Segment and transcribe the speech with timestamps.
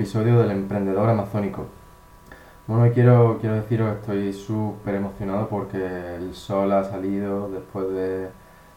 [0.00, 1.66] episodio del Emprendedor Amazónico.
[2.66, 5.76] Bueno, quiero, quiero deciros que estoy súper emocionado porque
[6.16, 8.28] el sol ha salido después de,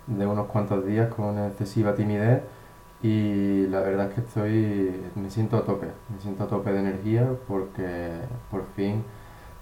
[0.07, 2.41] de unos cuantos días con excesiva timidez
[3.01, 6.79] y la verdad es que estoy, me siento a tope, me siento a tope de
[6.79, 8.17] energía porque
[8.51, 9.01] por fin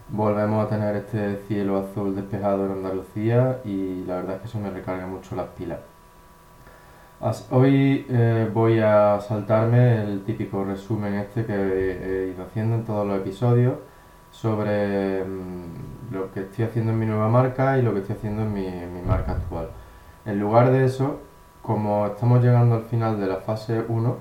[0.09, 4.59] volvemos a tener este cielo azul despejado en Andalucía y la verdad es que eso
[4.59, 5.90] me recarga mucho las pilas.
[7.51, 13.05] Hoy eh, voy a saltarme el típico resumen este que he ido haciendo en todos
[13.05, 13.75] los episodios
[14.31, 18.41] sobre mm, lo que estoy haciendo en mi nueva marca y lo que estoy haciendo
[18.41, 19.69] en mi, marca actual.
[20.25, 21.19] En lugar de eso,
[21.61, 24.17] como estamos llegando al final de la fase 1,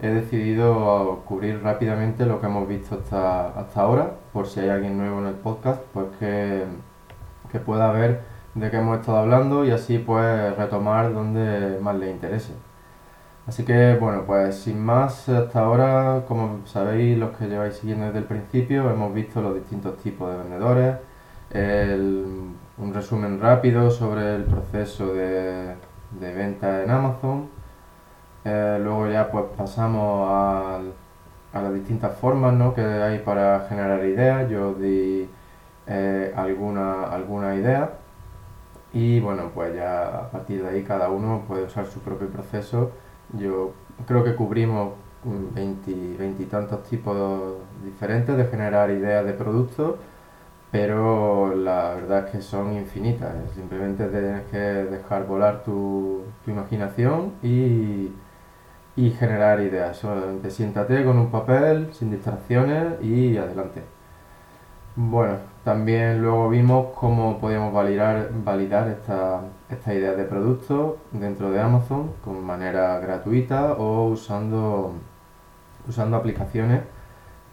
[0.00, 5.20] he decidido cubrir rápidamente lo que hemos visto hasta, ahora, por si hay alguien nuevo
[5.20, 10.56] en el podcast, pues que pueda ver de qué hemos estado hablando y así pues
[10.56, 12.52] retomar donde más le interese.
[13.46, 18.18] Así que bueno, pues sin más, hasta ahora, como sabéis los que lleváis siguiendo desde
[18.20, 20.96] el principio, hemos visto los distintos tipos de vendedores,
[22.78, 25.74] un resumen rápido sobre el proceso de,
[26.20, 27.48] de venta en Amazon,
[28.44, 30.80] eh, luego ya pues pasamos a,
[31.52, 32.74] a las distintas formas ¿no?
[32.74, 34.48] que hay para generar ideas.
[34.50, 35.28] Yo di
[35.86, 37.90] eh, alguna, alguna idea
[38.92, 42.92] y bueno, pues ya a partir de ahí cada uno puede usar su propio proceso.
[43.38, 43.72] Yo
[44.06, 49.96] creo que cubrimos 20, 20 y tantos tipos diferentes de generar ideas de productos,
[50.72, 53.34] pero la verdad es que son infinitas.
[53.54, 58.10] Simplemente tienes que dejar volar tu, tu imaginación y
[58.96, 59.96] y generar ideas.
[59.98, 63.82] Solamente siéntate con un papel, sin distracciones y adelante.
[64.96, 71.60] Bueno, también luego vimos cómo podíamos validar, validar esta, esta idea de producto dentro de
[71.60, 74.94] Amazon con manera gratuita o usando,
[75.88, 76.80] usando aplicaciones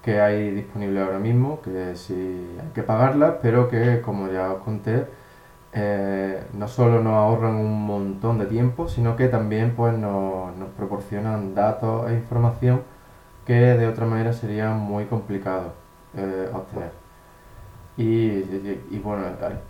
[0.01, 4.63] que hay disponibles ahora mismo, que sí hay que pagarlas, pero que como ya os
[4.63, 5.05] conté,
[5.73, 11.55] eh, no solo nos ahorran un montón de tiempo, sino que también pues, nos, proporcionan
[11.55, 12.83] datos e información
[13.45, 15.73] que de otra manera sería muy complicado
[16.15, 16.91] eh, obtener.
[17.97, 19.23] Y, bueno,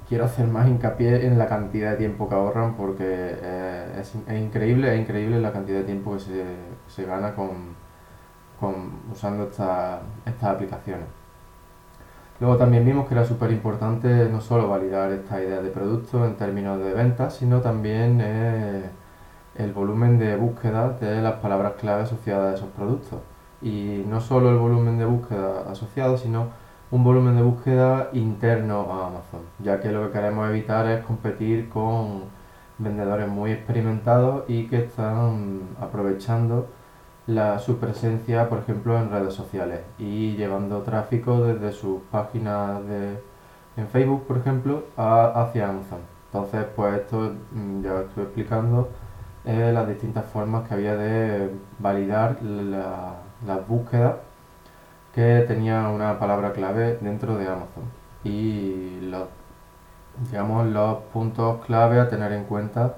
[0.10, 4.98] quiero hacer más hincapié en la cantidad de tiempo que ahorran porque eh, es, increíble,
[4.98, 6.20] increíble la cantidad de tiempo que
[6.90, 7.76] se, gana con,
[9.12, 10.02] usando estas
[10.42, 11.06] aplicaciones.
[12.40, 16.36] Luego también vimos que era súper importante no solo validar esta idea de producto en
[16.36, 18.84] términos de ventas, sino también eh,
[19.56, 23.20] el volumen de búsqueda de las palabras clave asociadas a esos productos.
[23.62, 26.50] Y no solo el volumen de búsqueda asociado, sino
[26.92, 31.70] un volumen de búsqueda interno a Amazon, ya que lo que queremos evitar es competir
[31.70, 32.24] con
[32.78, 36.68] vendedores muy experimentados y que están aprovechando
[37.28, 43.20] la, su presencia, por ejemplo, en redes sociales y llevando tráfico desde sus páginas de,
[43.76, 46.00] en Facebook, por ejemplo, hacia Amazon.
[46.32, 48.90] Entonces, pues esto mm, ya estoy explicando
[49.46, 53.16] eh, las distintas formas que había de validar la,
[53.46, 54.16] las búsquedas
[55.18, 57.86] que tenía una palabra clave dentro de Amazon
[58.24, 59.28] y los,
[60.30, 62.98] digamos, los puntos clave a tener en cuenta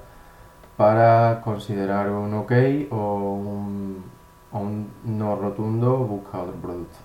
[0.75, 2.51] para considerar un OK
[2.91, 3.35] o
[4.51, 6.97] un no rotundo busca otro producto.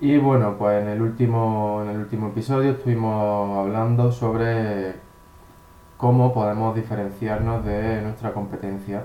[0.00, 4.96] Y bueno, pues en el último, en el último episodio estuvimos hablando sobre
[5.96, 9.04] cómo podemos diferenciarnos de nuestra competencia,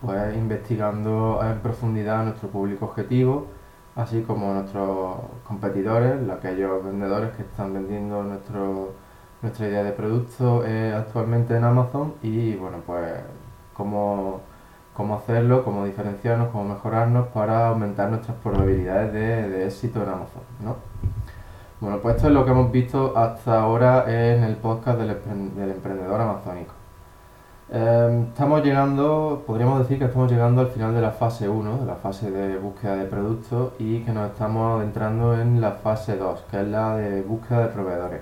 [0.00, 3.46] pues investigando en profundidad nuestro público objetivo,
[3.96, 8.94] así como nuestros competidores, aquellos vendedores que están vendiendo nuestro,
[9.42, 13.12] nuestra idea de producto eh, actualmente en Amazon y bueno, pues
[13.74, 14.40] cómo
[14.98, 20.76] cómo hacerlo, cómo diferenciarnos, cómo mejorarnos para aumentar nuestras probabilidades de, éxito en Amazon, ¿no?
[21.80, 25.10] Bueno, pues esto es lo que hemos visto hasta ahora en el podcast del,
[25.70, 26.77] emprendedor amazónico.
[27.70, 31.84] Em, estamos llegando, podríamos decir que estamos llegando al final de la fase 1, de
[31.84, 36.44] la fase de búsqueda de productos y que nos estamos adentrando en la fase 2,
[36.50, 38.20] que es la de búsqueda de proveedores.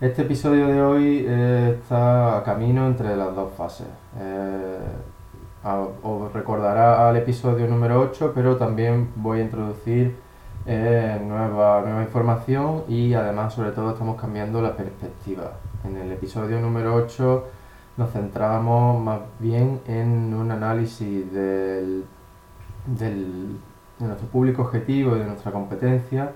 [0.00, 3.88] Este episodio de hoy eh, está a camino entre las dos fases.
[4.20, 4.78] Eh,
[6.02, 10.16] os recordará al episodio número 8, pero también voy a introducir
[10.66, 15.52] eh, nueva, nueva información y además sobre todo estamos cambiando la perspectiva.
[15.84, 17.59] En el episodio número 8
[17.96, 22.04] nos centrábamos más bien en un análisis del,
[22.86, 23.58] del,
[23.98, 26.32] de nuestro público objetivo y de nuestra competencia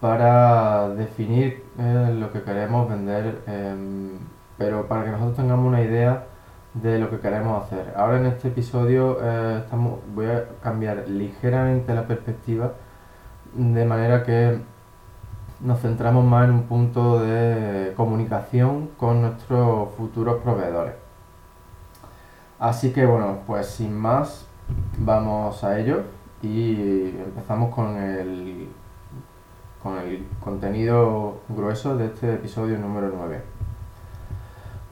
[0.00, 4.18] para definir eh, lo que queremos vender, em,
[4.56, 6.26] pero para que nosotros tengamos una idea
[6.74, 7.92] de lo que queremos hacer.
[7.96, 12.72] Ahora en este episodio eh, estamos, voy a cambiar ligeramente la perspectiva
[13.54, 14.60] de manera que
[15.60, 20.94] nos centramos más en un punto de comunicación con nuestros futuros proveedores.
[22.58, 24.46] Así que bueno, pues sin más,
[24.98, 26.02] vamos a ello
[26.42, 28.68] y empezamos con el,
[29.82, 33.42] con el contenido grueso de este episodio número 9.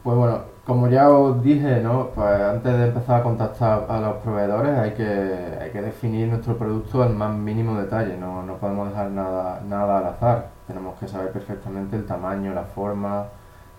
[0.03, 2.09] Pues bueno, como ya os dije, ¿no?
[2.14, 6.56] Pues antes de empezar a contactar a los proveedores hay que, hay que definir nuestro
[6.56, 10.58] producto al más mínimo detalle, no, no podemos dejar nada, nada al azar.
[10.69, 13.26] Tenemos que saber perfectamente el tamaño, la forma,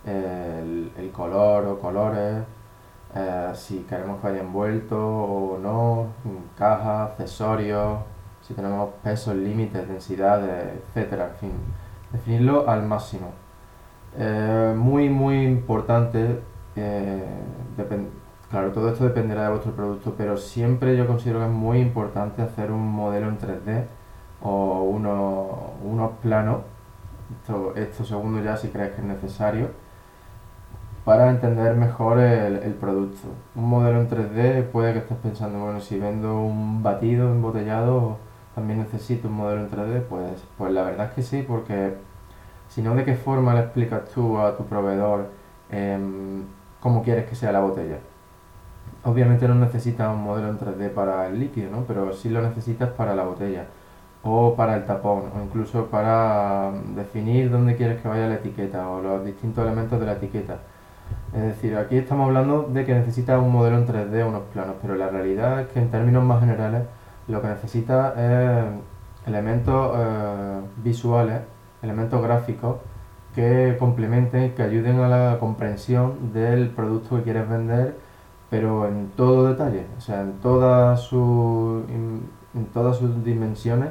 [0.05, 2.43] el, color o colores,
[3.15, 6.07] eh, si queremos que vaya envuelto o no,
[6.57, 7.99] caja, accesorios,
[8.41, 11.51] si tenemos pesos, límites, densidades, etcétera, en fin,
[12.11, 13.31] definirlo al máximo.
[14.17, 16.41] Eh, muy, muy importante,
[16.75, 17.23] eh,
[18.49, 22.41] claro, todo esto dependerá de vuestro producto, pero siempre yo considero que es muy importante
[22.41, 23.85] hacer un modelo en 3D
[24.41, 26.61] o unos planos,
[27.31, 29.69] esto, esto segundo ya si crees que es necesario,
[31.05, 33.29] para entender mejor el, producto.
[33.55, 38.17] Un modelo en 3D puede que estés pensando, bueno, si vendo un batido embotellado,
[38.53, 41.95] también necesito un modelo en 3D, pues, pues la verdad es que sí, porque
[42.67, 45.29] si no, ¿de qué forma le explicas tú a tu proveedor
[45.71, 46.43] em,
[46.79, 47.97] cómo quieres que sea la botella?
[49.03, 51.85] Obviamente no necesitas un modelo en 3D para el líquido, ¿no?
[51.87, 53.65] Pero sí lo necesitas para la botella
[54.23, 59.01] o para el tapón o incluso para definir dónde quieres que vaya la etiqueta o
[59.01, 60.57] los distintos elementos de la etiqueta.
[61.33, 64.75] Es decir, aquí estamos hablando de que necesita un modelo en 3D o unos planos,
[64.81, 66.83] pero la realidad es que en términos más generales
[67.27, 71.41] lo que necesita es elementos eh, visuales,
[71.81, 72.77] elementos gráficos
[73.35, 77.95] que complementen que ayuden a la comprensión del producto que quieres vender,
[78.49, 83.89] pero en todo detalle, o sea, en todas sus, en todas sus dimensiones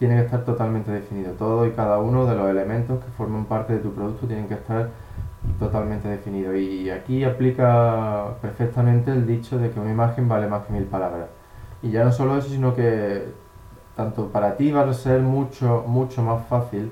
[0.00, 1.32] tiene que estar totalmente definido.
[1.34, 4.54] Todo y cada uno de los elementos que forman parte de tu producto tienen que
[4.54, 4.88] estar
[5.58, 6.56] totalmente definido.
[6.56, 11.28] Y aquí aplica perfectamente el dicho de que una imagen vale más que mil palabras.
[11.82, 13.26] Y ya no solo eso, sino que
[13.94, 16.90] tanto para ti va a ser mucho, mucho más fácil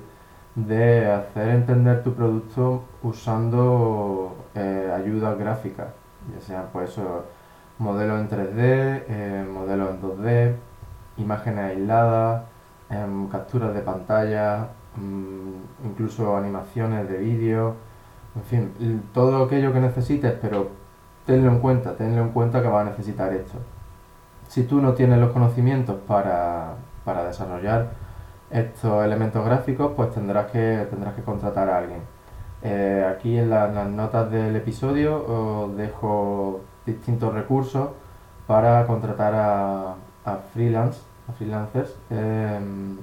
[0.53, 5.87] de hacer entender tu producto usando eh, ayudas gráficas,
[6.31, 6.95] ya sean pues
[7.79, 10.55] modelos en 3D, eh, modelos en 2D,
[11.17, 12.43] imágenes aisladas,
[13.31, 17.75] capturas de pantalla, mm, incluso animaciones de vídeo
[18.35, 20.69] en fin, todo aquello que necesites, pero
[21.25, 23.57] tenlo en cuenta, tenlo en cuenta que vas a necesitar esto.
[24.47, 26.75] Si tú no tienes los conocimientos para,
[27.27, 27.91] desarrollar
[28.51, 32.01] estos elementos gráficos, pues tendrás que, tendrás que contratar a alguien.
[32.61, 37.89] Eh, aquí en las notas del episodio os dejo distintos recursos
[38.47, 41.01] para contratar a, a freelance,
[41.33, 42.97] freelancers, em,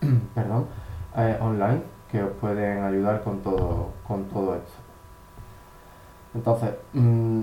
[0.34, 0.66] perdón,
[1.16, 4.72] eh, online que os pueden ayudar con todo, con todo esto.
[6.34, 7.42] Entonces, mm,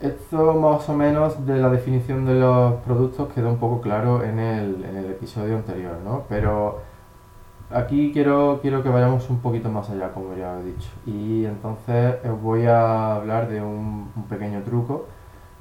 [0.00, 4.38] esto más o menos de la definición de los productos quedó un poco claro en
[4.38, 6.24] el, en el episodio anterior, ¿no?
[6.28, 6.80] Pero
[7.70, 10.88] aquí quiero, quiero que vayamos un poquito más allá, como ya he dicho.
[11.06, 15.06] Y entonces os voy a hablar de un pequeño truco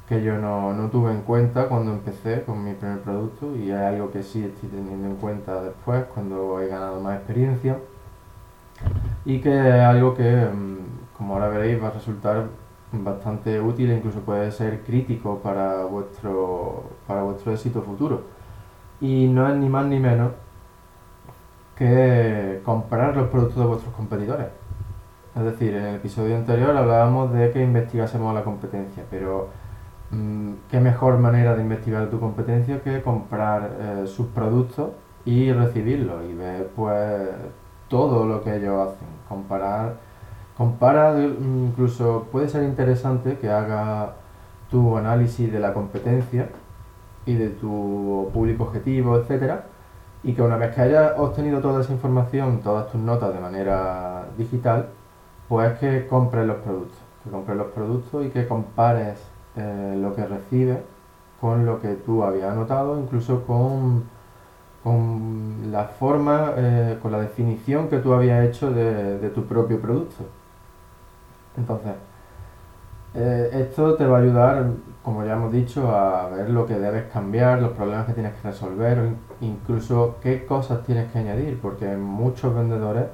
[0.08, 3.78] que yo no, no, tuve en cuenta cuando empecé con mi primer producto y es
[3.78, 7.78] algo que sí estoy teniendo en cuenta después cuando he ganado más experiencia
[9.26, 12.46] y que es algo que, mm, como ahora veréis, va a resultar
[12.92, 18.24] bastante útil e incluso puede ser crítico para vuestro, para vuestro éxito futuro.
[19.02, 20.32] Y no es ni más ni menos
[21.76, 24.48] que comprar los productos de vuestros competidores.
[25.36, 29.50] Es decir, en el episodio anterior hablábamos de que investigásemos la competencia, pero
[30.72, 34.92] qué mejor manera de investigar tu competencia que comprar eh, sus productos
[35.26, 37.30] y recibirlos y ver pues
[37.90, 39.08] todo lo que ellos hacen.
[39.28, 39.96] Comparar,
[40.58, 44.14] compara, incluso puede ser interesante que haga
[44.70, 46.50] tu análisis de la competencia
[47.26, 49.66] y de tu público objetivo, etcétera,
[50.24, 54.26] y que una vez que hayas obtenido toda esa información, todas tus notas de manera
[54.38, 54.88] digital,
[55.50, 59.20] pues que compres los productos, que compres los productos y que compares
[59.58, 60.80] eh, lo que recibes
[61.42, 64.06] con lo que tú habías anotado, incluso con
[64.84, 70.24] con la forma, eh, con la definición que tú habías hecho de, tu propio producto.
[71.58, 71.94] Entonces,
[73.16, 74.66] Eh, esto te va a ayudar,
[75.04, 78.50] como ya hemos dicho, a ver lo que debes cambiar, los problemas que tienes que
[78.50, 78.98] resolver,
[79.42, 83.06] incluso qué cosas tienes que añadir, porque muchos vendedores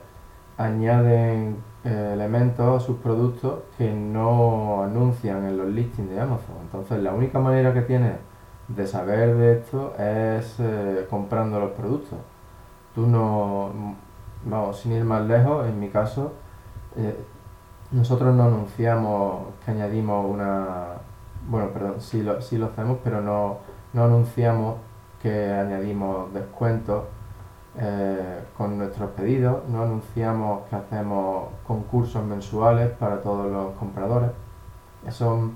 [0.58, 6.56] añaden elementos a sus productos que no anuncian en los listings de Amazon.
[6.62, 8.18] Entonces, la única manera que tienes
[8.68, 12.20] de saber de esto es eh, comprando los productos.
[12.96, 13.96] Tú no,
[14.46, 16.34] vamos, sin ir más lejos, en mi caso,
[17.92, 20.88] nosotros no anunciamos que añadimos una...
[21.48, 23.58] Bueno, perdón, sí lo, sí lo hacemos, pero no,
[23.94, 24.78] no anunciamos
[25.22, 27.04] que añadimos descuentos
[27.76, 34.30] eh, con nuestros pedidos, no anunciamos que hacemos concursos mensuales para todos los compradores.
[35.10, 35.54] Son,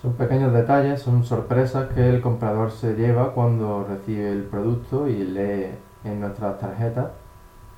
[0.00, 5.24] son pequeños detalles, son sorpresas que el comprador se lleva cuando recibe el producto y
[5.24, 5.70] lee
[6.04, 7.12] en nuestras tarjetas,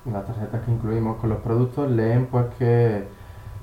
[0.05, 3.07] en las tarjetas que incluimos con los productos, leen pues que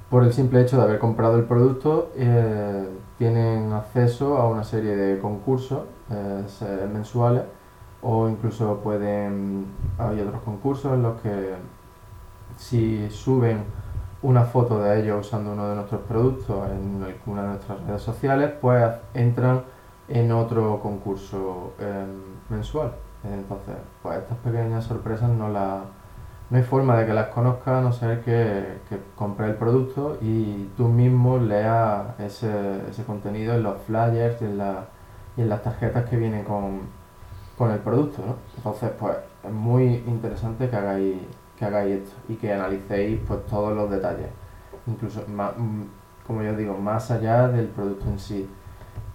[0.08, 2.88] por el simple hecho de haber comprado el producto, eh,
[3.18, 7.42] tienen acceso a una serie de concursos eh, mensuales
[8.02, 9.66] o incluso pueden,
[9.98, 11.54] hay otros concursos en los que
[12.56, 13.64] si suben
[14.22, 18.52] una foto de ellos usando uno de nuestros productos en alguna de nuestras redes sociales,
[18.60, 19.62] pues entran
[20.08, 22.06] en otro concurso eh,
[22.48, 22.92] mensual.
[23.24, 25.82] Entonces, pues estas pequeñas sorpresas no las
[26.50, 30.16] no hay forma de que las conozcas a no ser que, que compres el producto
[30.22, 34.86] y tú mismo leas ese, ese contenido en los flyers en, la,
[35.36, 36.80] y en las tarjetas que vienen con,
[37.58, 38.22] con el producto.
[38.24, 38.36] ¿no?
[38.56, 41.16] Entonces, pues es muy interesante que hagáis,
[41.58, 44.28] que hagáis esto y que analicéis pues, todos los detalles,
[44.86, 45.82] incluso más, mm,
[46.26, 48.48] como yo digo, más allá del producto en sí.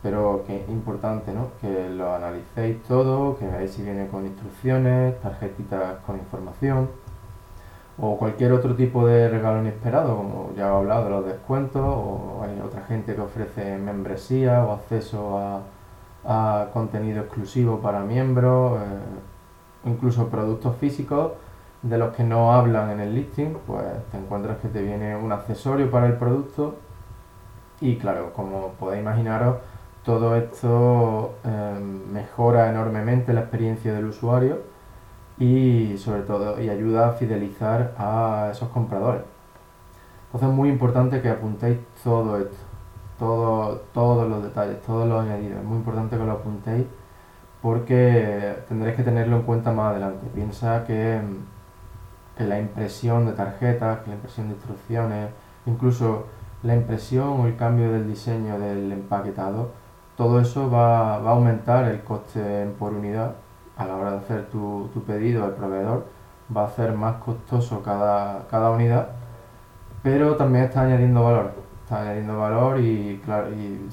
[0.03, 1.51] Pero que es importante ¿no?
[1.62, 6.89] que lo analicéis todo, que veáis si viene con instrucciones, tarjetitas con información
[7.97, 12.41] o cualquier otro tipo de regalo inesperado, como ya he hablado de los descuentos, o
[12.43, 15.62] hay otra gente que ofrece membresía o acceso a,
[16.71, 21.33] contenido exclusivo para miembros, eh, incluso productos físicos
[21.81, 25.31] de los que no hablan en el listing, pues te encuentras que te viene un
[25.31, 26.75] accesorio para el producto
[27.81, 29.57] y claro, como podéis imaginaros,
[30.05, 31.79] todo esto eh,
[32.11, 34.61] mejora enormemente la experiencia del usuario
[35.37, 39.23] y sobre todo y ayuda a fidelizar a esos compradores.
[40.27, 42.55] Entonces es muy importante que apuntéis todo esto,
[43.23, 45.59] todo, todos los detalles, todos los añadidos.
[45.59, 46.85] Es muy importante que lo apuntéis
[47.61, 50.27] porque tendréis que tenerlo en cuenta más adelante.
[50.33, 51.21] Piensa que,
[52.37, 55.29] que la impresión de tarjetas, que la impresión de instrucciones,
[55.65, 56.25] incluso
[56.63, 59.71] la impresión o el cambio del diseño del empaquetado,
[60.17, 63.35] todo eso va, va a aumentar el coste por unidad
[63.77, 66.05] a la hora de hacer tu, tu pedido al proveedor
[66.55, 69.09] va a ser más costoso cada, cada unidad,
[70.01, 71.62] pero también está añadiendo valor.
[71.83, 73.87] Está añadiendo valor y, claro, y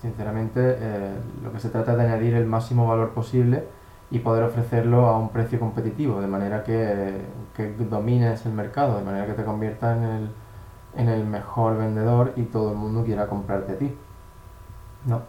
[0.00, 3.64] sinceramente eh, lo que se trata es de añadir el máximo valor posible
[4.10, 7.20] y poder ofrecerlo a un precio competitivo, de manera que,
[7.54, 10.30] que domines el mercado, de manera que te conviertas en el,
[10.96, 13.94] en el mejor vendedor y todo el mundo quiera comprarte a ti.
[15.06, 15.22] ¿No?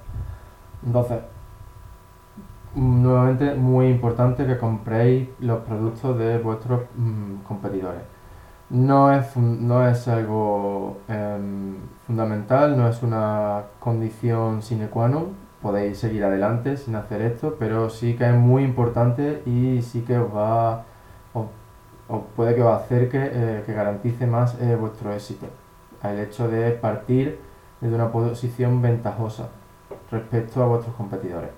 [0.85, 1.19] Entonces,
[2.75, 8.01] nuevamente muy importante que compréis los productos de vuestros mm, competidores.
[8.69, 11.75] No es, no es algo em,
[12.07, 17.89] fundamental, no es una condición sine qua non, podéis seguir adelante sin hacer esto, pero
[17.89, 20.85] sí que es muy importante y sí que os va,
[22.07, 25.47] o puede que os acerque, eh, que garantice más eh, vuestro éxito.
[26.03, 27.39] El hecho de partir
[27.81, 29.49] desde una posición ventajosa
[30.11, 31.49] respecto a vuestros competidores.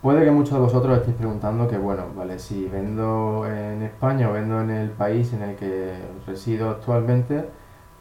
[0.00, 4.34] Puede que muchos de vosotros estéis preguntando que, bueno, vale, si vendo en España o
[4.34, 5.94] vendo en el país en el que
[6.26, 7.48] resido actualmente,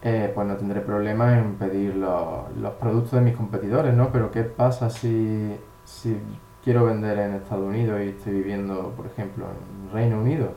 [0.06, 4.10] eh, pues no tendré problema en pedir los, productos de mis competidores, ¿no?
[4.12, 5.58] Pero ¿qué pasa si,
[6.62, 10.48] quiero vender en Estados Unidos y estoy viviendo, por ejemplo, en Reino Unido?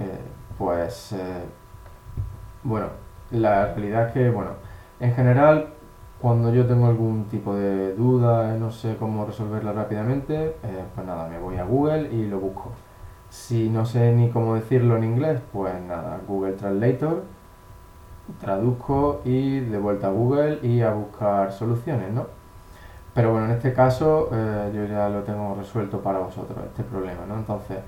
[0.00, 0.20] Eh,
[0.56, 1.44] pues, eh,
[2.62, 2.86] bueno,
[3.30, 4.52] la realidad es que, bueno,
[5.00, 5.68] en general
[6.22, 10.56] cuando yo tengo algún tipo de duda no sé cómo resolverla rápidamente,
[10.94, 12.72] pues nada, me voy a Google y lo busco.
[13.28, 17.24] Si no sé ni cómo decirlo en inglés, pues nada, Google Translator,
[18.40, 22.26] traduzco y de vuelta a Google y a buscar soluciones, ¿no?
[23.14, 27.24] Pero bueno, en este caso eh, yo ya lo tengo resuelto para vosotros, este problema,
[27.26, 27.36] ¿no?
[27.36, 27.78] Entonces,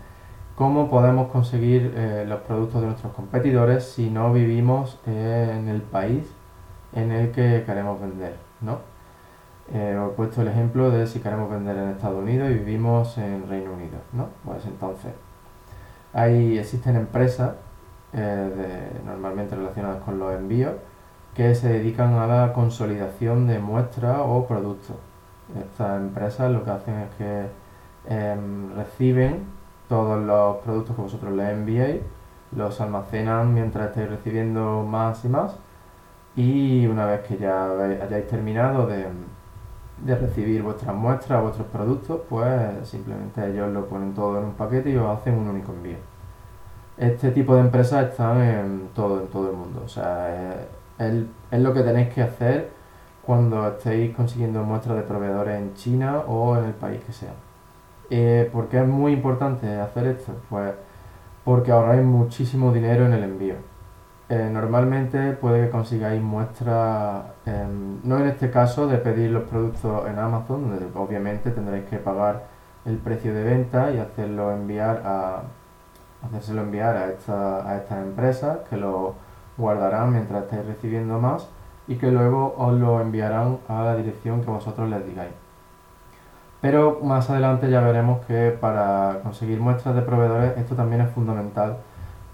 [0.55, 6.33] ¿cómo podemos conseguir eh, los productos de nuestros competidores si no vivimos en el país
[6.95, 8.79] en el que queremos vender, ¿no?
[9.71, 13.19] Eh, os he puesto el ejemplo de si queremos vender en Estados Unidos y vivimos
[13.19, 14.29] en Reino Unido, ¿no?
[14.45, 15.13] Pues entonces,
[16.15, 17.53] ahí existen empresas
[18.13, 20.75] eh, normalmente relacionadas con los envíos
[21.35, 24.97] que se dedican a la consolidación de muestras o productos.
[25.59, 27.47] Estas empresas lo que hacen es que
[28.09, 29.45] em, reciben
[29.89, 32.03] todos los productos que vosotros les enviéis,
[32.57, 35.57] los almacenan mientras estáis recibiendo más y más
[36.37, 39.07] y una vez que ya hayáis terminado de,
[40.05, 44.91] de recibir vuestras muestras, vuestros productos, pues simplemente ellos lo ponen todo en un paquete
[44.91, 46.18] y os hacen un único envío.
[46.99, 49.83] Este tipo de empresas están en todo, en todo el mundo.
[49.85, 50.55] O sea,
[50.99, 52.71] es, es lo que tenéis que hacer
[53.25, 57.33] cuando estéis consiguiendo muestras de proveedores en China o en el país que sea.
[58.11, 60.33] Eh, ¿Por qué es muy importante hacer esto?
[60.49, 60.73] Pues
[61.45, 63.55] porque ahorráis muchísimo dinero en el envío.
[64.31, 70.07] Eh, normalmente puede que consigáis muestras, em, no en este caso de pedir los productos
[70.09, 72.45] en Amazon, donde obviamente tendréis que pagar
[72.85, 75.43] el precio de venta y hacerlo enviar a,
[76.25, 79.15] hacérselo enviar a, esta, a estas empresas que lo
[79.57, 81.49] guardarán mientras estáis recibiendo más
[81.87, 85.33] y que luego os lo enviarán a la dirección que vosotros les digáis.
[86.61, 91.77] Pero más adelante ya veremos que para conseguir muestras de proveedores esto también es fundamental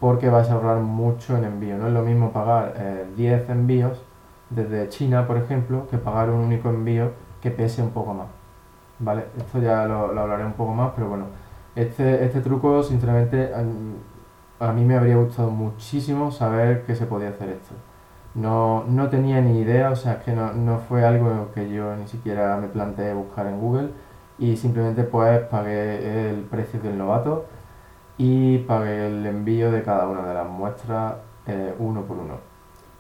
[0.01, 1.77] porque vais a ahorrar mucho en envío.
[1.77, 2.75] No es lo mismo pagar
[3.17, 4.03] 10 eh, envíos
[4.51, 7.13] desde China, por ejemplo, que pagar un único envío
[7.43, 8.27] que pese un poco más.
[8.99, 9.27] ¿Vale?
[9.37, 11.27] Esto ya lo, hablaré un poco más, pero bueno,
[11.77, 13.53] este, este truco sinceramente
[14.61, 17.75] a, mí me habría gustado muchísimo saber que se podía hacer esto.
[18.35, 21.95] No, no tenía ni idea, o sea, es que no, no fue algo que yo
[21.97, 23.91] ni siquiera me planteé buscar en Google
[24.39, 27.47] y simplemente pues pagué el precio del novato
[28.19, 31.15] y pagué el envío de cada una de las muestras
[31.47, 32.39] eh, uno por uno.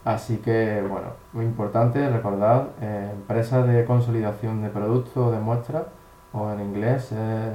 [0.04, 5.84] Así que, bueno, muy importante, recordad, eh, empresas de consolidación de productos de muestras,
[6.32, 7.52] o en inglés, eh,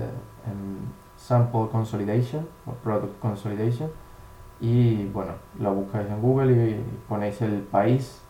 [1.29, 3.89] Sample Consolidation, o Product Consolidation,
[4.59, 8.21] y bueno, lo buscáis en Google y ponéis el país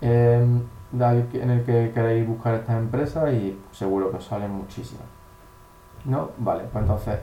[0.00, 5.06] en el que queréis buscar estas empresas y seguro que os salen muchísimas.
[6.04, 6.30] ¿No?
[6.38, 7.18] Vale, pues entonces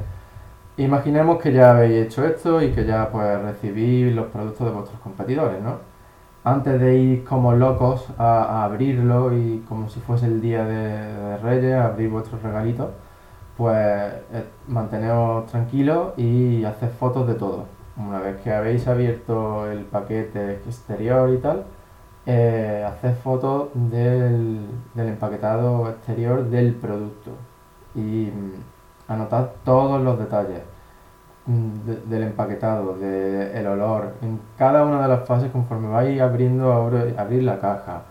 [0.77, 4.99] Imaginemos que ya habéis hecho esto y que ya pues recibís los productos de vuestros
[4.99, 5.77] competidores, ¿no?
[6.43, 11.75] Antes de ir como locos a, abrirlo y como si fuese el día de, Reyes,
[11.75, 12.89] abrir vuestros regalitos,
[13.57, 17.65] pues eh, manteneos tranquilos y haced fotos de todo.
[17.97, 21.65] Una vez que habéis abierto el paquete exterior y tal,
[22.25, 24.61] eh, haced fotos del,
[24.93, 27.31] del empaquetado exterior del producto.
[27.95, 28.29] Y
[29.07, 30.61] Anotad todos los detalles
[31.45, 36.73] mm, del empaquetado, del olor, en cada una de las fases conforme vais abriendo,
[37.17, 38.01] abrir la caja,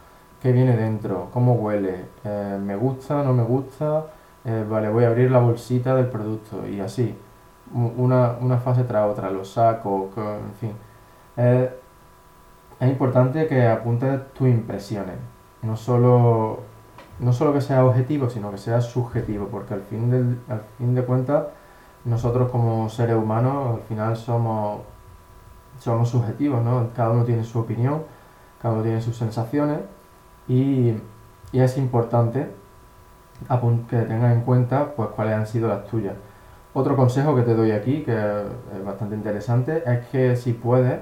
[0.40, 4.04] qué viene dentro, cómo huele, eh, me gusta, no me gusta,
[4.44, 7.16] eh, vale, voy a abrir la bolsita del producto y así,
[7.72, 10.72] una, fase tras otra, lo saco, en fin.
[12.80, 15.16] es importante que apuntes tus impresiones,
[15.62, 16.60] no solo
[17.18, 20.94] no solo que sea objetivo, sino que sea subjetivo, porque al fin, del, al fin
[20.94, 21.44] de cuentas
[22.04, 24.80] nosotros como seres humanos al final somos,
[25.80, 26.88] somos subjetivos, ¿no?
[26.94, 28.02] Cada uno tiene su opinión,
[28.60, 29.80] cada uno tiene sus sensaciones
[30.48, 30.94] y,
[31.52, 32.50] es importante
[33.88, 36.14] que tengas en cuenta pues cuáles han sido las tuyas.
[36.72, 40.98] Otro consejo que te doy aquí, que es bastante interesante, es que si puedes,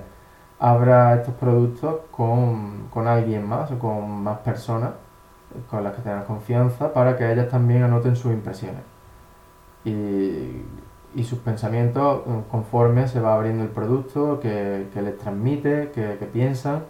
[0.58, 4.90] abra estos productos con, con alguien más o con más personas
[5.70, 8.82] con las que tengas confianza para que ellas también anoten sus impresiones
[9.84, 10.62] y,
[11.24, 16.84] sus pensamientos conforme se va abriendo el producto, que, les transmite, que, piensan.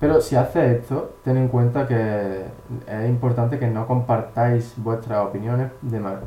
[0.00, 2.46] Pero si haces esto, ten en cuenta que
[2.88, 5.70] es importante que no compartáis vuestras opiniones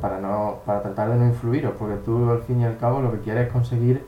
[0.00, 3.10] para, no, para tratar de no influiros, porque tú al fin y al cabo lo
[3.10, 4.06] que quieres es conseguir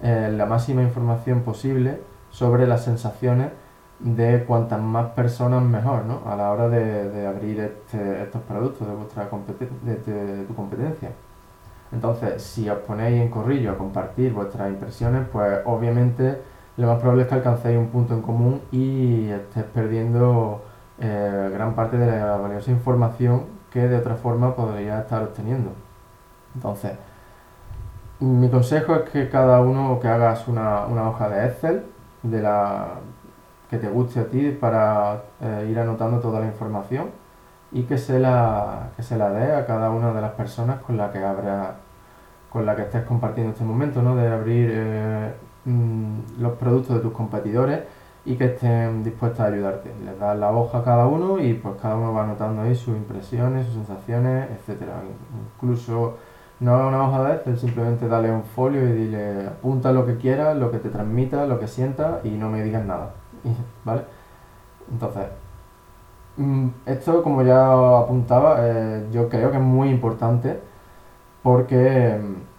[0.00, 3.50] eh, la máxima información posible sobre las sensaciones
[3.98, 6.22] de cuantas más personas mejor, ¿no?
[6.24, 9.28] A la hora de, abrir este, estos productos de vuestra
[9.82, 11.10] de, tu competencia.
[11.92, 16.38] Entonces, si os ponéis en corrillo a compartir vuestras impresiones, pues obviamente
[16.80, 20.62] lo más probable es que alcancéis un punto en común y estés perdiendo
[20.98, 25.72] eh, gran parte de la valiosa información que de otra forma podría estar obteniendo.
[26.54, 26.92] Entonces,
[28.20, 31.84] mi consejo es que cada uno que hagas una, una hoja de Excel
[32.22, 32.94] de la,
[33.68, 37.10] que te guste a ti para eh, ir anotando toda la información
[37.72, 40.96] y que se la, que se la dé a cada una de las personas con
[40.96, 41.76] la que habrá,
[42.50, 44.16] con la que estés compartiendo este momento, ¿no?
[44.16, 45.32] De abrir eh,
[45.64, 47.80] mm, los productos de tus competidores
[48.24, 49.90] y que estén dispuestas a ayudarte.
[50.04, 52.96] Les das la hoja a cada uno y pues cada uno va anotando ahí sus
[52.96, 55.02] impresiones, sus sensaciones, etcétera.
[55.56, 56.16] Incluso
[56.60, 60.56] no una hoja de Excel, simplemente dale un folio y dile apunta lo que quieras,
[60.56, 63.14] lo que te transmita, lo que sientas y no me digas nada.
[63.84, 64.02] ¿vale?
[64.90, 65.24] Entonces,
[66.36, 70.60] mm, esto como ya apuntaba, eh, yo creo que es muy importante
[71.42, 72.49] porque, mm,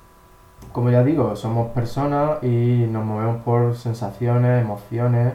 [0.71, 5.33] como ya digo, somos personas y nos movemos por sensaciones, emociones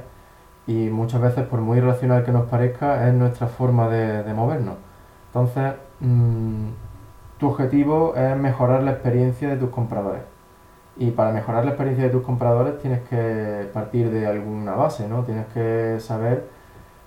[0.66, 4.76] y muchas veces por muy irracional que nos parezca es nuestra forma de, de movernos.
[5.28, 6.68] Entonces, mm,
[7.38, 10.22] tu objetivo es mejorar la experiencia de tus compradores.
[10.96, 15.24] Y para mejorar la experiencia de tus compradores tienes que partir de alguna base, ¿no?
[15.24, 16.48] Tienes que saber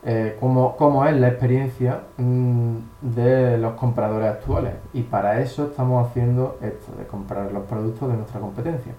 [0.03, 4.73] eh, cómo, es la experiencia mm, de los compradores actuales.
[4.93, 8.93] Y para eso estamos haciendo esto, de comprar los productos de nuestra competencia.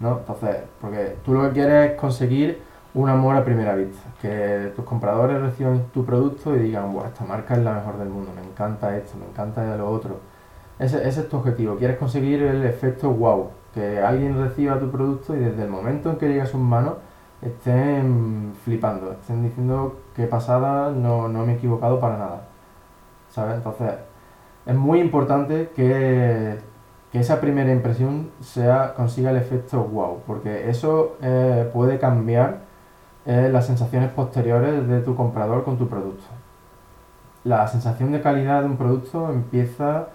[0.00, 0.18] ¿no?
[0.18, 2.62] Entonces, porque tú lo que quieres es conseguir
[2.94, 7.24] un amor a primera vista, que tus compradores reciban tu producto y digan, bueno, esta
[7.24, 10.18] marca es la mejor del mundo, me encanta esto, me encanta lo otro.
[10.78, 15.36] Ese, ese es tu objetivo, quieres conseguir el efecto wow, que alguien reciba tu producto
[15.36, 16.94] y desde el momento en que llega a sus manos
[17.42, 22.42] estén flipando, estén diciendo que pasada, no, no me he equivocado para nada.
[23.30, 23.56] ¿Sabes?
[23.56, 23.92] Entonces,
[24.66, 26.58] es muy importante que,
[27.12, 32.70] esa primera impresión sea, consiga el efecto wow, porque eso eh, puede cambiar
[33.24, 36.24] es las sensaciones posteriores de tu comprador con tu producto.
[37.44, 40.08] La sensación de calidad de un producto empieza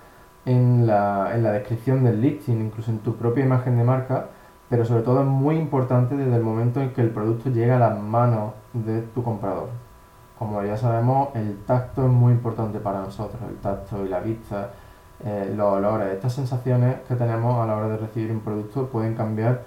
[0.45, 4.27] en la, en la descripción del listing, incluso en tu propia imagen de marca,
[4.69, 7.79] pero sobre todo es muy importante desde el momento en que el producto llega a
[7.79, 9.69] las manos de tu comprador.
[10.39, 14.71] Como ya sabemos, el tacto es muy importante para nosotros, el tacto y la vista,
[15.23, 19.15] eh, los olores, estas sensaciones que tenemos a la hora de recibir un producto pueden
[19.15, 19.63] cambiar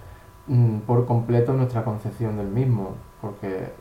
[0.47, 3.73] mm, por completo nuestra concepción del mismo porque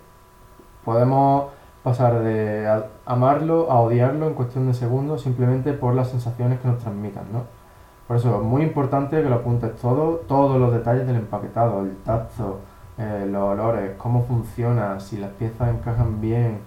[0.84, 1.52] podemos
[1.84, 6.80] pasar de amarlo a odiarlo en cuestión de segundos simplemente por las sensaciones que nos
[6.80, 7.57] transmitan, ¿no?
[8.08, 11.98] Por eso es muy importante que lo apuntes todo, todos los detalles del empaquetado, el
[11.98, 12.62] tacto,
[12.98, 16.60] eh, los olores, cómo funciona, si las piezas encajan bien,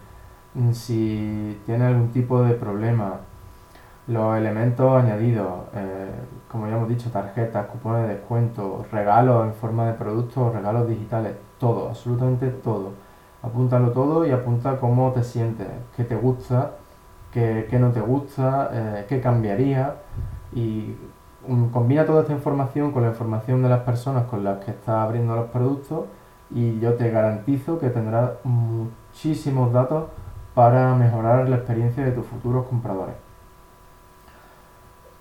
[0.54, 3.20] mm, si tiene algún tipo de problema,
[4.06, 6.10] los elementos añadidos, eh,
[6.50, 11.34] como ya hemos dicho, tarjetas, cupones de descuento, regalos en forma de productos, regalos digitales,
[11.58, 12.92] todo, absolutamente todo.
[13.42, 16.72] Apúntalo todo y apunta cómo te sientes, qué te gusta,
[17.32, 19.96] qué, no te gusta, eh, qué cambiaría
[20.52, 20.94] y
[21.72, 25.34] combina toda esta información con la información de las personas con las que estás abriendo
[25.36, 26.06] los productos
[26.50, 30.04] y yo te garantizo que tendrás muchísimos datos
[30.54, 33.14] para mejorar la experiencia de tus futuros compradores.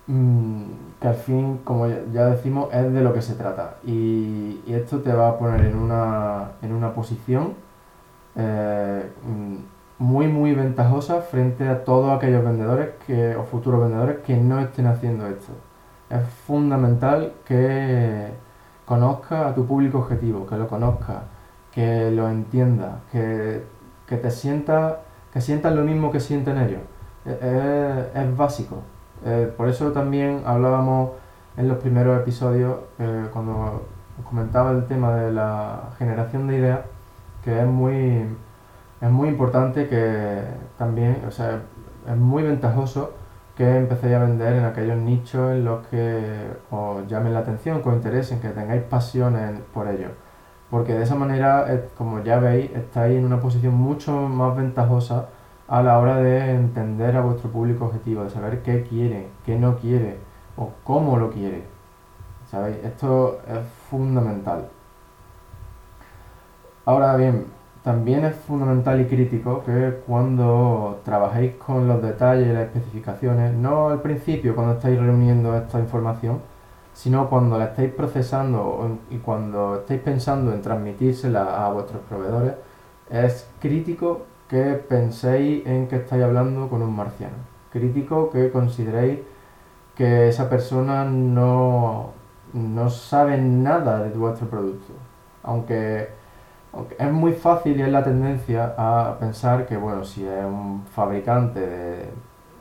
[0.07, 0.63] Mm,
[0.99, 3.75] que al fin, como ya decimos, es de lo que se trata.
[3.85, 7.53] Y, esto te va a poner en una, en una posición
[8.35, 14.35] eh, mm, muy, muy ventajosa frente a todos aquellos vendedores que, o futuros vendedores que
[14.37, 15.53] no estén haciendo esto.
[16.09, 18.27] Es fundamental que
[18.85, 21.23] conozca a tu público objetivo, que lo conozca,
[21.71, 23.63] que lo entienda, que,
[24.07, 26.81] te sienta, que sientas lo mismo que sienten ellos.
[27.25, 28.77] es básico.
[29.25, 31.11] Eh, por eso también hablábamos
[31.57, 33.85] en los primeros episodios, eh, cuando
[34.27, 36.79] comentaba el tema de la generación de ideas,
[37.43, 38.25] que es muy,
[39.01, 40.41] es muy importante que
[40.77, 41.61] también, o sea,
[42.07, 43.13] es muy ventajoso
[43.59, 47.89] que empecéis a vender en aquellos nichos en los que os llamen la atención, que
[47.89, 49.35] os interesen, que tengáis pasión
[49.73, 50.11] por ello.
[50.69, 51.67] Porque de esa manera,
[51.97, 55.27] como ya veis, estáis en una posición mucho más ventajosa
[55.67, 59.75] a la hora de entender a vuestro público objetivo, de saber qué quiere, qué no
[59.75, 60.19] quiere
[60.55, 61.63] o cómo lo quiere.
[62.49, 62.77] ¿Sabéis?
[62.81, 64.69] Esto es fundamental.
[66.85, 67.47] Ahora bien,
[67.83, 73.89] también es fundamental y crítico que cuando trabajéis con los detalles y las especificaciones, no
[73.89, 76.41] al principio cuando estáis reuniendo esta información,
[76.93, 82.55] sino cuando la estáis procesando y cuando estáis pensando en transmitírsela a vuestros proveedores,
[83.09, 87.35] es crítico que penséis en que estáis hablando con un marciano.
[87.71, 89.19] Crítico que consideréis
[89.95, 92.11] que esa persona no,
[92.53, 94.93] no sabe nada de vuestro producto.
[95.43, 96.09] Aunque,
[96.97, 101.59] es muy fácil y es la tendencia a pensar que, bueno, si es un fabricante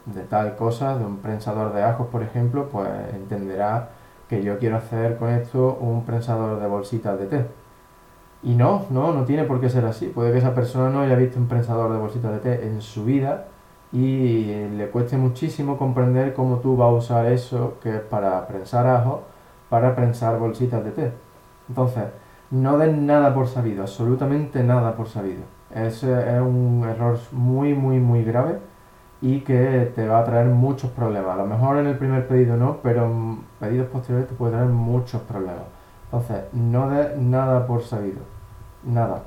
[0.06, 3.90] de, tal cosa, de un prensador de ajos, por ejemplo, pues entenderá
[4.28, 7.46] que yo quiero hacer con esto un prensador de bolsitas de té
[8.42, 10.06] y no, no, no tiene por qué ser así.
[10.08, 13.04] Puede que esa persona no haya visto un prensador de bolsitas de té en su
[13.04, 13.46] vida
[13.92, 18.86] y le cueste muchísimo comprender cómo tú vas a usar eso que es para prensar
[18.86, 19.22] ajo,
[19.68, 21.12] para prensar bolsitas de té.
[21.68, 22.04] Entonces,
[22.50, 25.42] no den nada por sabido, absolutamente nada por sabido.
[25.74, 28.58] Ese es un error muy, muy, muy grave
[29.20, 31.34] y que te va a traer muchos problemas.
[31.34, 34.68] A lo mejor en el primer pedido no, pero en pedidos posteriores te puede traer
[34.68, 35.64] muchos problemas.
[36.04, 38.20] Entonces, no de nada por sabido.
[38.84, 39.24] Nada.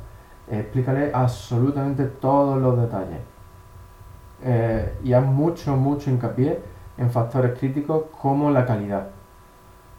[0.50, 3.20] explícale absolutamente todos los detalles.
[4.44, 6.60] Eh, y haz mucho, mucho hincapié
[6.98, 9.08] en factores críticos como la calidad.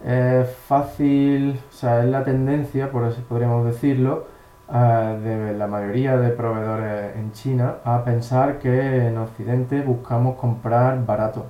[0.04, 4.26] Es fácil, o sea, es la tendencia, por eso podríamos decirlo,
[4.72, 11.04] eh, de la mayoría de proveedores en China a pensar que en Occidente buscamos comprar
[11.06, 11.46] barato,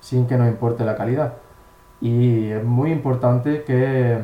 [0.00, 1.34] sin que nos importe la calidad.
[2.00, 4.18] Y es muy importante que,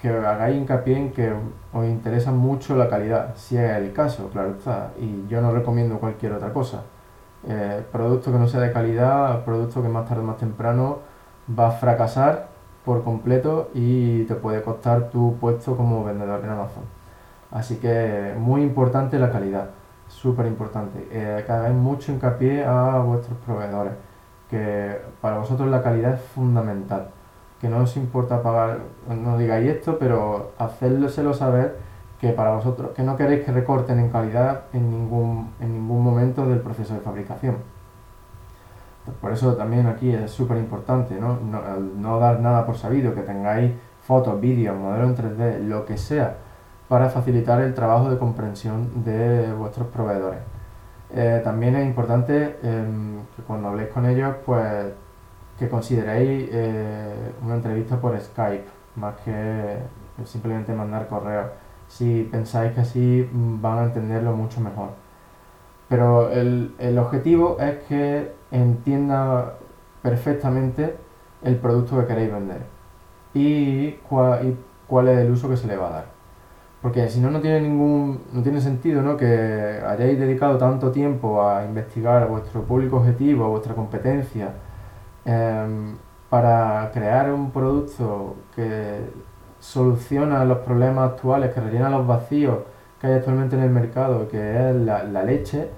[0.00, 1.32] que hagáis hincapié en que
[1.72, 4.92] os interesa mucho la calidad, si es el caso, claro está.
[4.98, 6.82] Y yo no recomiendo cualquier otra cosa.
[7.46, 10.98] Eh, producto que no sea de calidad, producto que más tarde o más temprano
[11.58, 12.57] va a fracasar
[12.88, 16.84] por completo y te puede costar tu puesto como vendedor en Amazon.
[17.50, 19.68] Así que muy importante la calidad,
[20.08, 21.06] súper importante.
[21.10, 23.92] Eh, que hagáis mucho hincapié a vuestros proveedores,
[24.48, 27.08] que para vosotros la calidad es fundamental.
[27.60, 31.76] Que no os importa pagar, no digáis esto, pero hacérselo saber
[32.18, 36.46] que para vosotros, que no queréis que recorten en calidad en ningún, en ningún momento
[36.46, 37.56] del proceso de fabricación.
[39.20, 41.38] Por eso también aquí es súper importante, ¿no?
[41.40, 46.36] No, dar nada por sabido, que tengáis fotos, vídeos, modelos en 3D, lo que sea,
[46.88, 50.40] para facilitar el trabajo de comprensión de vuestros proveedores.
[51.10, 54.66] Eh, también es importante em, que cuando habléis con ellos, pues
[55.58, 58.66] que consideréis eh, una entrevista por Skype,
[58.96, 59.76] más que
[60.24, 61.46] simplemente mandar correos
[61.88, 64.90] si pensáis que así mm, van a entenderlo mucho mejor.
[65.88, 69.54] Pero el, objetivo es que entienda
[70.02, 70.96] perfectamente
[71.42, 72.62] el producto que queréis vender
[73.34, 74.56] y cuál,
[74.86, 76.18] cuál es el uso que se le va a dar.
[76.82, 79.16] Porque si no, no tiene ningún no tiene sentido ¿no?
[79.16, 84.52] que hayáis dedicado tanto tiempo a investigar vuestro público objetivo, a vuestra competencia,
[85.24, 85.96] em,
[86.30, 89.00] para crear un producto que
[89.60, 92.58] soluciona los problemas actuales, que rellena los vacíos
[93.00, 95.68] que hay actualmente en el mercado, que es la, leche,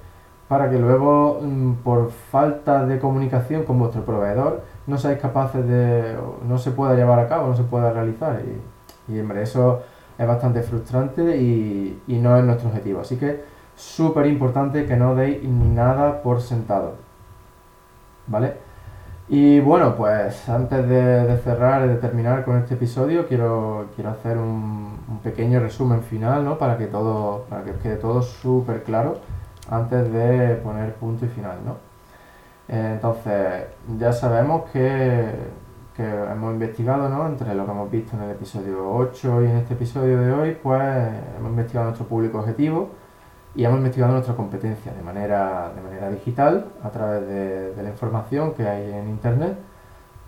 [0.51, 6.17] para que luego, mm, por falta de comunicación con vuestro proveedor, no seáis capaces de,
[6.49, 8.43] no se pueda llevar a cabo, no se pueda realizar.
[9.09, 9.83] Y, hombre, eso
[10.19, 13.01] es bastante frustrante y, no es nuestro objetivo.
[13.01, 13.45] Así que
[13.77, 16.97] súper importante que no deis nada por sentado.
[18.27, 18.55] ¿Vale?
[19.29, 24.37] Y bueno, pues antes de, cerrar y de terminar con este episodio, quiero, quiero hacer
[24.37, 26.59] un, pequeño resumen final, ¿no?
[26.59, 29.19] Para que todo, para que quede todo súper claro
[29.71, 31.77] antes de poner punto y final, ¿no?
[32.69, 33.65] entonces,
[33.99, 35.29] ya sabemos que,
[35.97, 37.27] que, hemos investigado, ¿no?
[37.27, 40.59] Entre lo que hemos visto en el episodio 8 y en este episodio de hoy,
[40.63, 40.81] pues
[41.37, 42.91] hemos investigado nuestro público objetivo,
[43.55, 48.55] y hemos investigado nuestra competencia de manera, de manera digital a través de, la información
[48.55, 49.59] que hay en Internet,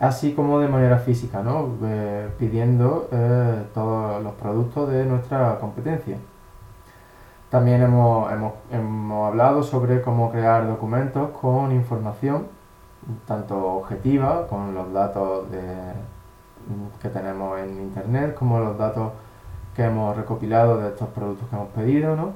[0.00, 1.76] así como de manera física, ¿no?
[1.84, 6.16] Eh, pidiendo eh, todos los productos de nuestra competencia.
[7.52, 12.46] También hemos, hemos, hemos, hablado sobre cómo crear documentos con información,
[13.26, 15.60] tanto objetiva, con los datos de,
[17.02, 19.12] que tenemos en Internet, como los datos
[19.76, 22.32] que hemos recopilado de estos productos que hemos pedido, ¿no?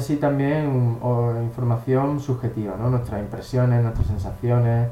[0.00, 0.98] sí también
[1.42, 2.88] información subjetiva, ¿no?
[2.88, 4.88] nuestras impresiones, nuestras sensaciones,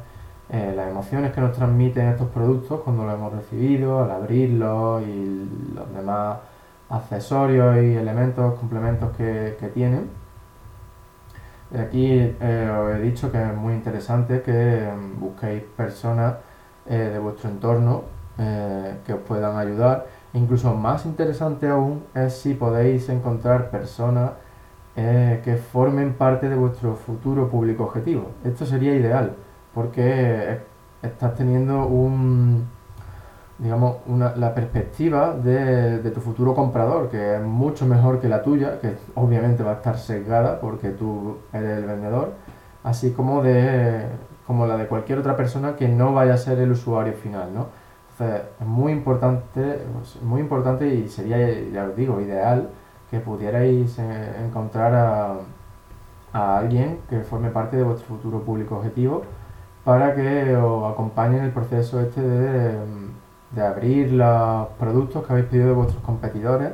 [0.50, 5.48] eh, las emociones que nos transmiten estos productos cuando los hemos recibido, al abrirlos y
[5.74, 6.36] los demás
[6.90, 10.10] accesorios y elementos, complementos que, tienen.
[11.72, 16.34] Aquí eh, os he dicho que es muy interesante que mm, busquéis personas
[16.86, 18.04] eh, de vuestro entorno
[19.04, 20.06] que os puedan ayudar.
[20.32, 24.30] Incluso más interesante aún es si podéis encontrar personas
[24.96, 28.32] eh, que formen parte de vuestro futuro público objetivo.
[28.44, 29.34] Esto sería ideal
[29.72, 30.58] porque
[31.00, 32.68] estás teniendo un,
[33.62, 38.42] digamos, una, la perspectiva de, de, tu futuro comprador, que es mucho mejor que la
[38.42, 42.32] tuya, que obviamente va a estar sesgada porque tú eres el vendedor,
[42.82, 44.06] así como de
[44.50, 47.68] como la de cualquier otra persona que no vaya a ser el usuario final, ¿no?
[48.10, 49.78] Entonces, es muy importante,
[50.22, 51.38] muy importante y sería,
[51.72, 52.68] ya os digo, ideal
[53.10, 54.92] que pudierais eh, encontrar
[56.32, 59.22] a, alguien que forme parte de vuestro futuro público objetivo
[59.84, 62.74] para que os acompañe en el proceso este de,
[63.50, 66.72] de abrir los productos que habéis pedido de vuestros competidores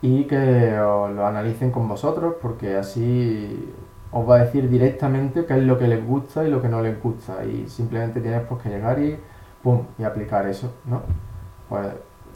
[0.00, 3.72] y que os lo analicen con vosotros porque así
[4.12, 6.80] os va a decir directamente qué es lo que les gusta y lo que no
[6.80, 9.18] les gusta y simplemente tienes pues, que llegar y
[9.62, 11.02] pum y aplicar eso, ¿no?
[11.68, 11.86] Pues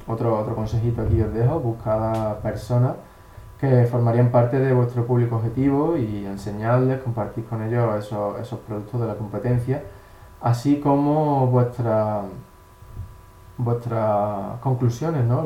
[0.06, 2.94] otro, otro consejito aquí os dejo, buscad personas
[3.60, 9.00] que formarían parte de vuestro público objetivo y enseñarles, compartir con ellos esos, esos productos
[9.00, 9.84] de la competencia,
[10.40, 12.24] así como vuestras
[13.58, 15.42] vuestras conclusiones, ¿no?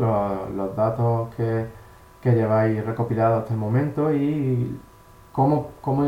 [0.55, 1.67] los, datos que,
[2.23, 4.79] que lleváis recopilado hasta el momento y
[5.33, 6.05] cómo, cómo,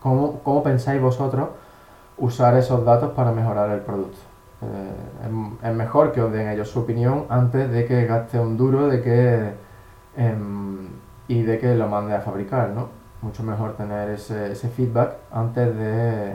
[0.00, 1.48] cómo, cómo pensáis vosotros
[2.16, 4.18] usar esos datos para mejorar el producto.
[4.60, 8.88] Eh, es, mejor que os den ellos su opinión antes de que gaste un duro
[8.88, 9.52] de que,
[10.16, 10.88] em,
[11.28, 12.88] y de que lo mande a fabricar, ¿no?
[13.22, 16.34] Mucho mejor tener ese, ese feedback antes de,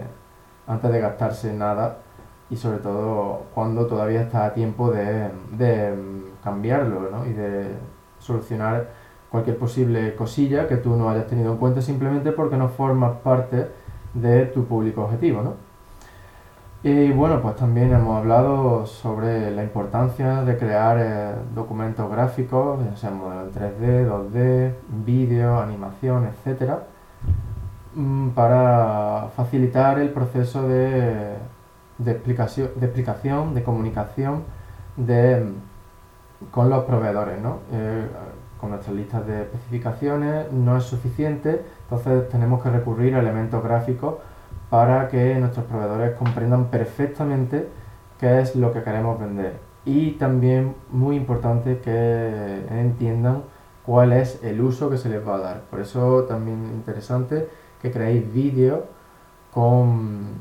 [0.68, 1.98] antes de gastarse nada
[2.49, 5.95] y sobre todo cuando todavía está a tiempo de, de
[6.43, 7.25] cambiarlo ¿no?
[7.25, 7.67] y de
[8.19, 8.89] solucionar
[9.29, 13.67] cualquier posible cosilla que tú no hayas tenido en cuenta simplemente porque no formas parte
[14.13, 15.41] de tu público objetivo.
[15.41, 15.53] ¿no?
[16.84, 22.97] Y bueno, pues también hemos hablado sobre la importancia de crear eh, documentos gráficos, ya
[22.97, 24.73] sea modelo 3D, 2D,
[25.06, 26.84] vídeo, animación, etcétera,
[27.95, 31.36] mm, para facilitar el proceso de,
[31.97, 34.43] de, explicación, de explicación, de comunicación
[34.97, 35.53] de,
[36.51, 37.41] con los proveedores.
[37.41, 37.60] ¿no?
[37.71, 38.08] Eh,
[38.63, 44.15] con nuestras listas de especificaciones no es suficiente, entonces tenemos que recurrir a elementos gráficos
[44.69, 47.67] para que nuestros proveedores comprendan perfectamente
[48.17, 49.60] qué es lo que queremos vender.
[49.84, 53.43] Y también muy importante que entiendan
[53.86, 55.62] cuál es el uso que se les va a dar.
[55.69, 57.49] Por eso también interesante
[57.82, 58.79] que creéis vídeos
[59.53, 60.36] con,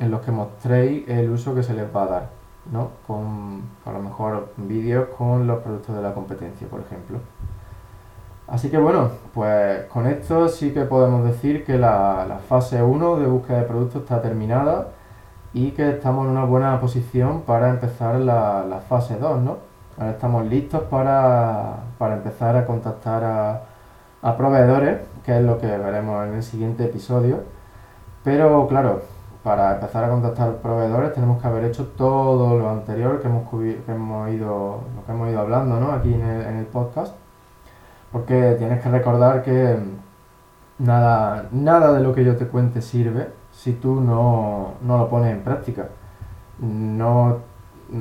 [0.00, 2.40] en los que mostréis el uso que se les va a dar.
[2.70, 2.90] ¿no?
[3.06, 7.18] Con a lo mejor vídeos con los productos de la competencia, por ejemplo.
[8.46, 13.26] Así que bueno, pues con esto sí que podemos decir que la, fase 1 de
[13.26, 14.88] búsqueda de productos está terminada
[15.52, 19.58] y que estamos en una buena posición para empezar la, fase 2, ¿no?
[19.96, 23.22] Ahora estamos listos para, empezar a contactar
[24.22, 27.44] a, proveedores, que es lo que veremos en el siguiente episodio.
[28.24, 29.02] Pero claro,
[29.42, 33.92] para empezar a contactar proveedores tenemos que haber hecho todo lo anterior que hemos, que
[33.92, 35.92] hemos ido, lo que hemos ido hablando ¿no?
[35.92, 37.14] aquí en el, podcast
[38.12, 39.78] porque tienes que recordar que
[40.78, 45.42] nada, nada de lo que yo te cuente sirve si tú no, lo pones en
[45.42, 45.88] práctica.
[46.58, 47.38] No,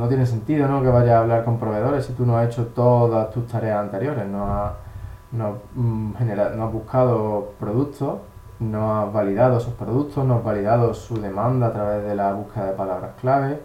[0.07, 0.81] tiene sentido ¿no?
[0.81, 4.27] que vayas a hablar con proveedores si tú no has hecho todas tus tareas anteriores,
[4.27, 4.89] no
[5.31, 6.13] no, mm,
[6.55, 8.19] no has buscado productos,
[8.59, 12.67] no has validado esos productos, no has validado su demanda a través de la búsqueda
[12.67, 13.59] de palabras clave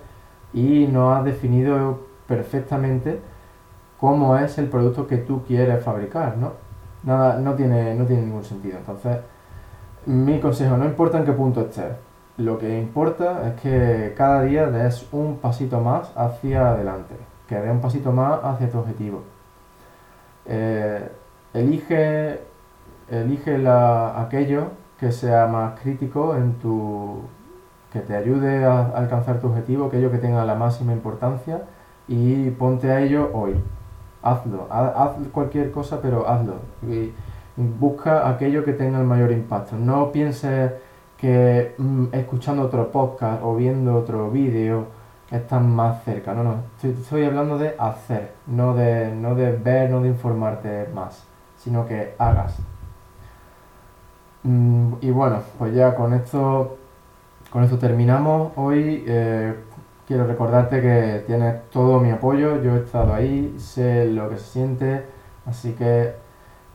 [0.53, 3.21] y no has definido perfectamente
[3.99, 6.53] cómo es el producto que tú quieres fabricar, ¿no?
[7.03, 8.79] Nada, no tiene, no tiene ningún sentido.
[8.79, 9.19] Entonces,
[10.07, 11.93] mi consejo, no importa en qué punto estés,
[12.37, 17.15] lo que importa es que cada día des un pasito más hacia adelante,
[17.49, 19.23] que des un pasito más hacia tu objetivo.
[20.47, 21.09] Eh,
[21.53, 22.41] elige
[23.11, 24.69] elige la, aquello
[25.05, 27.21] que sea más crítico en tu
[27.93, 31.63] que te ayude a alcanzar tu objetivo, aquello que tenga la máxima importancia
[32.09, 33.55] y ponte a ello hoy
[34.25, 36.57] hazlo, haz, cualquier cosa, pero hazlo.
[37.57, 39.77] Busca aquello que tenga el mayor impacto.
[39.77, 40.73] No pienses
[41.19, 44.87] que mm, escuchando otro podcast o viendo otro vídeo
[45.31, 46.35] estás más cerca.
[46.35, 46.57] No, no.
[46.83, 52.15] Estoy, hablando de hacer, no de, no de ver, no de informarte más, sino que
[52.19, 52.59] hagas.
[54.45, 56.77] Mm, y bueno, pues ya con esto,
[57.51, 58.53] con esto terminamos.
[58.57, 59.05] Hoy.
[59.07, 59.55] Eh,
[60.07, 64.45] quiero recordarte que tienes todo mi apoyo, yo he estado ahí, sé lo que se
[64.45, 65.05] siente,
[65.47, 66.15] así que